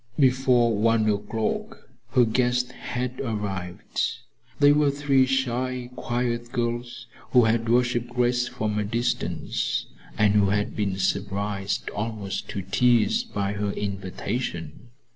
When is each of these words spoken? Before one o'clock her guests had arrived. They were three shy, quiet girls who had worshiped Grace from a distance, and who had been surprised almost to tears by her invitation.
Before 0.17 0.75
one 0.75 1.07
o'clock 1.07 1.87
her 2.13 2.25
guests 2.25 2.71
had 2.71 3.19
arrived. 3.21 4.01
They 4.59 4.71
were 4.71 4.89
three 4.89 5.27
shy, 5.27 5.91
quiet 5.95 6.51
girls 6.51 7.05
who 7.33 7.43
had 7.45 7.69
worshiped 7.69 8.09
Grace 8.09 8.47
from 8.47 8.79
a 8.79 8.83
distance, 8.83 9.85
and 10.17 10.33
who 10.33 10.49
had 10.49 10.75
been 10.75 10.97
surprised 10.97 11.87
almost 11.91 12.49
to 12.49 12.63
tears 12.63 13.23
by 13.23 13.53
her 13.53 13.69
invitation. 13.73 14.89